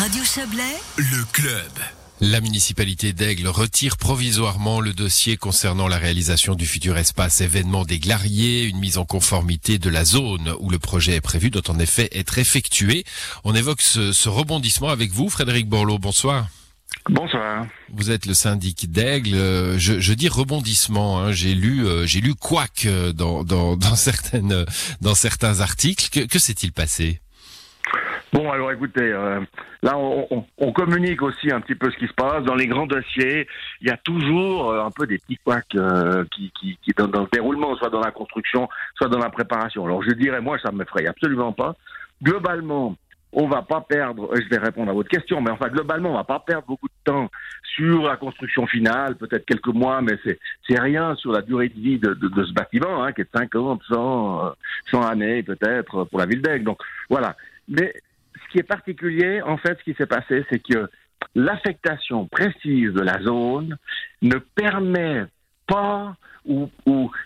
[0.00, 1.70] Radio Chablais, Le club.
[2.22, 7.98] La municipalité d'Aigle retire provisoirement le dossier concernant la réalisation du futur espace événement des
[7.98, 11.78] Glariers, une mise en conformité de la zone où le projet est prévu doit en
[11.78, 13.04] effet être effectué.
[13.44, 15.98] On évoque ce, ce rebondissement avec vous, Frédéric Borloo.
[15.98, 16.48] Bonsoir.
[17.10, 17.66] Bonsoir.
[17.92, 19.34] Vous êtes le syndic d'Aigle.
[19.78, 21.20] Je, je dis rebondissement.
[21.20, 21.32] hein.
[21.32, 24.64] J'ai lu, euh, j'ai lu quack euh, dans, dans, dans certaines,
[25.02, 26.08] dans certains articles.
[26.10, 27.20] Que, que s'est-il passé?
[28.32, 29.40] Bon, alors écoutez, euh,
[29.82, 32.44] là on, on- on communique aussi un petit peu ce qui se passe.
[32.44, 33.48] Dans les grands dossiers,
[33.80, 37.08] il y a toujours euh, un peu des petits couacs euh, qui, qui, qui dans,
[37.08, 39.84] dans le déroulement, soit dans la construction, soit dans la préparation.
[39.84, 41.74] Alors je dirais, moi, ça ne m'effraie absolument pas.
[42.22, 42.94] Globalement,
[43.32, 46.14] on va pas perdre, euh, je vais répondre à votre question, mais enfin, globalement, on
[46.16, 47.28] va pas perdre beaucoup de temps
[47.74, 51.80] sur la construction finale, peut-être quelques mois, mais c'est, c'est rien sur la durée de
[51.80, 54.50] vie de, de, de ce bâtiment, hein, qui est de 50, 100, euh,
[54.92, 56.64] 100 années peut-être pour la ville d'Aigle.
[56.64, 56.78] Donc
[57.08, 57.34] voilà.
[57.68, 57.92] Mais
[58.50, 60.88] qui est particulier, en fait, ce qui s'est passé, c'est que
[61.34, 63.76] l'affectation précise de la zone
[64.22, 65.24] ne permet
[65.66, 66.68] pas, ou,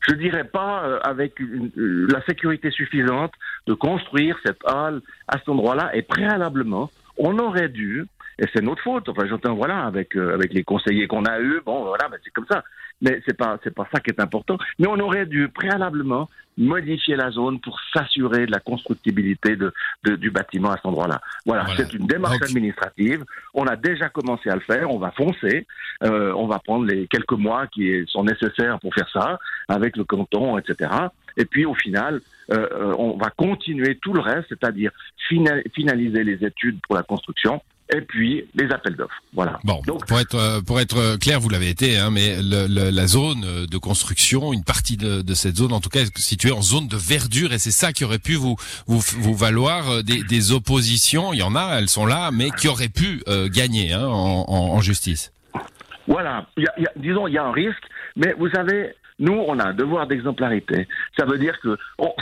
[0.07, 3.33] je dirais pas euh, avec euh, la sécurité suffisante,
[3.67, 5.97] de construire cette halle à cet endroit-là.
[5.97, 8.07] Et préalablement, on aurait dû,
[8.39, 11.61] et c'est notre faute, enfin j'entends voilà avec euh, avec les conseillers qu'on a eus,
[11.65, 12.63] bon voilà, ben, c'est comme ça.
[13.03, 14.57] Mais c'est pas c'est pas ça qui est important.
[14.79, 19.73] Mais on aurait dû préalablement modifier la zone pour s'assurer de la constructibilité de,
[20.05, 21.21] de- du bâtiment à cet endroit-là.
[21.45, 21.77] Voilà, Voilà.
[21.77, 23.25] c'est une démarche administrative.
[23.55, 24.89] On a déjà commencé à le faire.
[24.91, 25.67] On va foncer.
[26.05, 30.05] Euh, on va prendre les quelques mois qui sont nécessaires pour faire ça avec le
[30.05, 30.91] canton, etc.
[31.37, 32.21] Et puis au final,
[32.53, 34.93] euh, euh, on va continuer tout le reste, c'est-à-dire
[35.29, 37.61] fina- finaliser les études pour la construction
[37.93, 39.15] et puis les appels d'offres.
[39.35, 39.59] Voilà.
[39.65, 42.91] Bon, Donc- pour être euh, pour être clair, vous l'avez été, hein, mais le- le-
[42.91, 46.19] la zone euh, de construction, une partie de, de cette zone, en tout cas, est
[46.19, 49.91] située en zone de verdure, et c'est ça qui aurait pu vous vous, vous valoir
[49.91, 51.33] euh, des, des oppositions.
[51.33, 54.45] Il y en a, elles sont là, mais qui auraient pu euh, gagner hein, en,
[54.49, 55.33] en- en justice.
[56.07, 57.83] Voilà, Il y a- y a- disons, il y a un risque,
[58.17, 60.89] mais vous savez, nous, on a un devoir d'exemplarité.
[61.17, 61.77] Ça veut dire que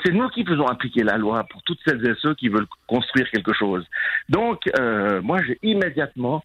[0.04, 3.30] c'est nous qui faisons appliquer la loi pour toutes celles et ceux qui veulent construire
[3.30, 3.84] quelque chose.
[4.28, 6.44] Donc, euh, moi, j'ai immédiatement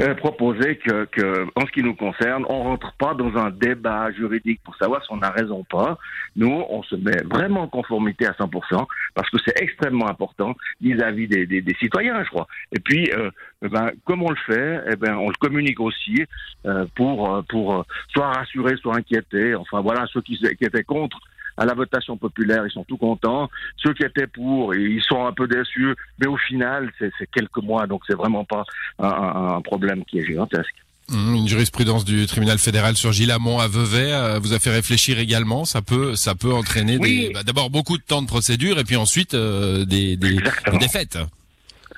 [0.00, 4.10] euh, proposé que, que, en ce qui nous concerne, on rentre pas dans un débat
[4.12, 5.98] juridique pour savoir si on a raison ou pas.
[6.36, 11.28] Nous, on se met vraiment en conformité à 100% parce que c'est extrêmement important vis-à-vis
[11.28, 12.46] des, des, des citoyens, je crois.
[12.72, 13.30] Et puis, euh,
[13.62, 16.24] eh ben, comme on le fait, eh ben, on le communique aussi
[16.66, 19.54] euh, pour, euh, pour euh, soit rassurer, soit inquiéter.
[19.54, 21.18] Enfin, voilà, ceux qui, qui étaient contre
[21.60, 23.48] à la votation populaire, ils sont tout contents.
[23.76, 25.94] Ceux qui étaient pour, ils sont un peu déçus.
[26.18, 28.64] Mais au final, c'est quelques mois, donc c'est vraiment pas
[28.98, 30.74] un, problème qui est gigantesque.
[31.12, 35.18] Hum, Une jurisprudence du tribunal fédéral sur Gilamont à Vevey euh, vous a fait réfléchir
[35.18, 35.64] également.
[35.64, 37.30] Ça peut ça peut entraîner Oui.
[37.34, 40.78] bah, d'abord beaucoup de temps de procédure et puis ensuite euh, des, des, Exactement.
[40.78, 41.18] des défaites.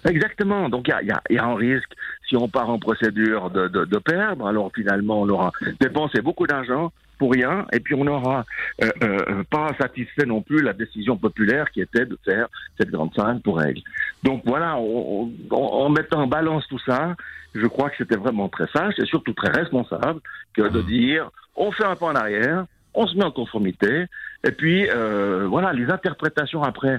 [0.05, 0.69] Exactement.
[0.69, 1.93] Donc il y a, il y a- il y a un risque
[2.29, 4.47] si on part en procédure de, de, de perdre.
[4.47, 6.91] Alors finalement, on aura dépensé beaucoup d'argent
[7.23, 8.45] pour rien, et puis on n'aura
[8.83, 13.15] euh, euh, pas satisfait non plus la décision populaire qui était de faire cette grande
[13.15, 13.81] scène pour règle.
[14.25, 17.15] Donc voilà, on- on- en mettant en balance tout ça,
[17.55, 20.21] je crois que c'était vraiment très sage et surtout très responsable
[20.57, 24.07] que de dire on fait un pas en arrière, on se met en conformité,
[24.49, 26.99] et puis euh, voilà, les interprétations après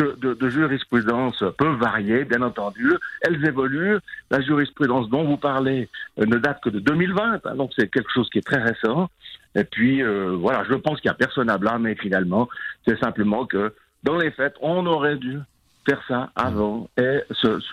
[0.00, 2.90] de, de, de jurisprudence peuvent varier, bien entendu.
[3.22, 3.98] Elles évoluent.
[4.30, 5.88] La jurisprudence dont vous parlez
[6.18, 9.10] euh, ne date que de 2020, hein, donc c'est quelque chose qui est très récent.
[9.54, 12.48] Et puis euh, voilà, je pense qu'il n'y a personne à blâmer finalement.
[12.86, 13.74] C'est simplement que
[14.04, 15.38] dans les faits, on aurait dû
[15.86, 17.20] faire ça avant et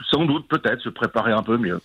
[0.10, 1.80] sans doute peut-être se préparer un peu mieux.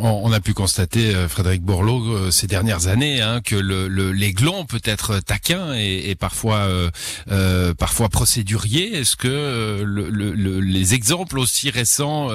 [0.00, 4.12] On, a pu constater, euh, Frédéric Borloo, euh, ces dernières années, hein, que le, le-
[4.12, 6.90] l'aiglon peut être taquin et, et parfois, euh,
[7.30, 8.96] euh, parfois procédurier.
[8.96, 12.28] Est-ce que le, le- le- les exemples aussi récents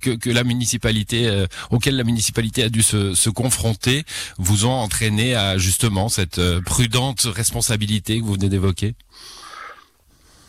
[0.00, 4.04] que, la municipalité, auxquels la municipalité a dû se, se confronter,
[4.38, 8.94] vous ont entraîné à justement cette prudente responsabilité que vous venez d'évoquer?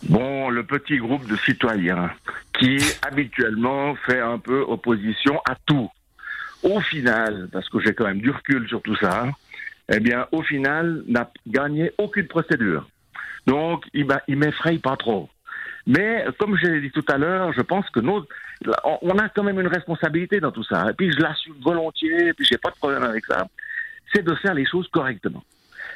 [0.10, 2.12] Bon, le petit groupe de citoyens
[2.60, 5.90] qui habituellement fait un peu opposition à tout.
[6.64, 9.28] Au final, parce que j'ai quand même du recul sur tout ça,
[9.92, 12.88] eh bien, au final, n'a gagné aucune procédure.
[13.46, 15.30] Donc, il, il m'effraie pas trop.
[15.86, 18.24] Mais, comme je l'ai dit tout à l'heure, je pense que nous,
[19.02, 20.90] on a quand même une responsabilité dans tout ça.
[20.90, 23.48] Et puis, je l'assume volontiers, et puis j'ai pas de problème avec ça.
[24.14, 25.44] C'est de faire les choses correctement.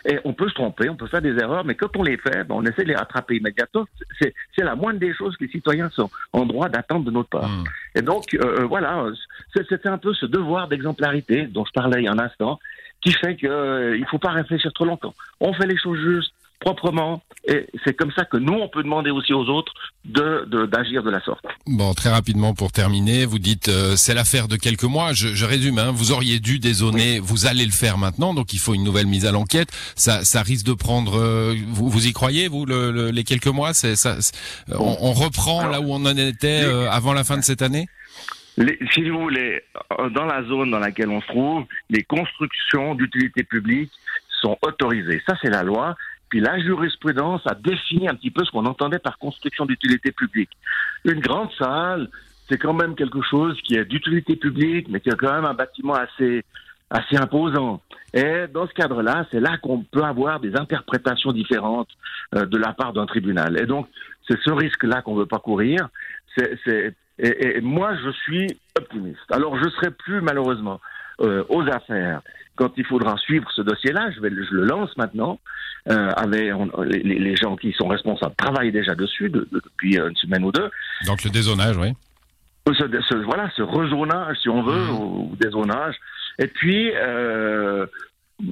[0.05, 2.44] Et on peut se tromper, on peut faire des erreurs, mais quand on les fait,
[2.44, 3.85] ben, on essaie de les rattraper immédiatement.
[4.19, 7.29] C'est, c'est la moindre des choses que les citoyens sont en droit d'attendre de notre
[7.29, 7.49] part.
[7.49, 7.63] Hmm.
[7.95, 9.05] Et donc, euh, voilà,
[9.53, 12.59] c'est- c'était un peu ce devoir d'exemplarité dont je parlais il y a un instant,
[13.01, 15.13] qui fait qu'il ne faut pas réfléchir trop longtemps.
[15.39, 17.21] On fait les choses justes, proprement.
[17.48, 19.74] Et c'est comme ça que nous, on peut demander aussi aux autres
[20.04, 21.45] de d'agir de, la sorte.
[21.65, 25.13] Bon, très rapidement pour terminer, vous dites euh, c'est l'affaire de quelques mois.
[25.13, 25.80] Je, je résume.
[25.80, 29.07] Hein, vous auriez dû dézoner, vous allez le faire maintenant, donc il faut une nouvelle
[29.07, 29.69] mise à l'enquête.
[29.95, 31.18] Ça, ça risque de prendre.
[31.18, 33.74] Euh, vous, vous y croyez vous le, les quelques mois?
[33.74, 34.18] C'est ça.
[34.69, 37.88] On, on, reprend là où on en était euh, avant la fin de cette année?
[38.57, 39.62] Les, si vous voulez,
[40.12, 43.92] dans la zone dans laquelle on se trouve, les constructions d'utilité publique
[44.42, 45.21] sont autorisées.
[45.27, 45.95] Ça, c'est la loi.
[46.29, 50.50] Puis la jurisprudence a défini un petit peu ce qu'on entendait par construction d'utilité publique.
[51.06, 52.09] Une grande salle,
[52.50, 55.53] c'est quand même quelque chose qui est d'utilité publique, mais qui est quand même un
[55.53, 56.44] bâtiment assez
[56.89, 57.81] assez imposant.
[58.13, 61.89] Et dans ce cadre-là, c'est là, qu'on peut avoir des interprétations différentes
[62.35, 63.59] euh, de la part d'un tribunal.
[63.62, 63.88] Et donc,
[64.27, 65.89] c'est ce risque-là qu'on ne veut pas courir.
[66.38, 68.47] Et, et, moi, je suis
[68.77, 69.19] optimiste.
[69.31, 70.80] Alors, je serai plus malheureusement
[71.21, 72.21] euh, aux affaires
[72.56, 75.39] quand il faudra suivre ce dossier-là, je, je le lance maintenant.
[75.89, 80.69] Euh, les, les, gens qui sont responsables travaillent déjà dessus depuis une semaine ou deux.
[81.05, 81.93] Donc le dézonage, oui.
[82.67, 84.99] Ce, voilà, ce rezonage, si on veut, mmh.
[84.99, 85.95] ou, dézonage.
[86.39, 87.85] Et puis, euh,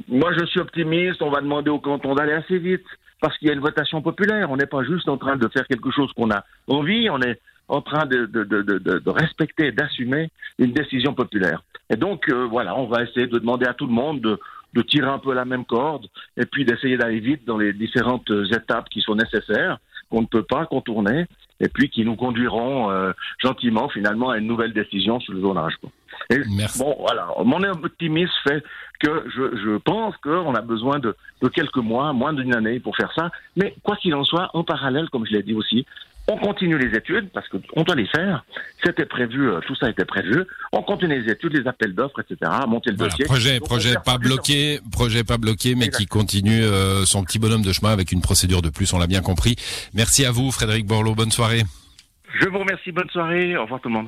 [0.08, 1.22] moi, je suis optimiste.
[1.22, 2.86] On va demander au canton d'aller assez vite
[3.20, 4.50] parce qu'il y a une votation populaire.
[4.50, 7.10] On n'est pas juste en train de faire quelque chose qu'on a envie.
[7.10, 10.30] On est en train de, de, de, de respecter et d'assumer
[10.60, 11.64] une décision populaire.
[11.90, 14.40] Et donc, euh, voilà, on va essayer de demander à tout le monde de,
[14.76, 16.08] de tirer un peu la même corde
[16.38, 19.80] et puis d'essayer d'aller vite dans les différentes étapes qui sont nécessaires,
[20.10, 21.26] qu'on ne peut pas contourner,
[21.60, 23.12] et puis qui nous conduiront euh,
[23.42, 25.74] gentiment finalement à une nouvelle décision sur le zonage.
[26.30, 26.80] Et Merci.
[26.80, 28.64] bon, voilà, mon optimisme fait
[29.00, 32.96] que je, je pense qu'on a besoin de, de quelques mois, moins d'une année pour
[32.96, 33.32] faire ça.
[33.56, 35.86] Mais quoi qu'il en soit, en parallèle, comme je l'ai dit aussi,
[36.28, 38.46] on continue les études parce qu'on doit les faire.
[38.84, 40.44] C'était prévu, euh, tout ça était prévu.
[40.72, 42.52] On continue les études, les appels d'offres, etc.
[42.68, 43.26] Monter le dossier.
[43.26, 47.72] Projet, projet pas bloqué, projet pas bloqué, mais qui continue euh, son petit bonhomme de
[47.72, 48.92] chemin avec une procédure de plus.
[48.94, 49.56] On l'a bien compris.
[49.94, 51.16] Merci à vous, Frédéric Borloo.
[51.16, 51.64] Bonne soirée.
[52.42, 52.92] Je vous remercie.
[52.92, 53.56] Bonne soirée.
[53.56, 54.08] Au revoir tout le monde.